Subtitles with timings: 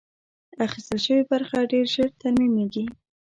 [0.65, 2.85] اخیستل شوې برخه ډېر ژر ترمیمېږي.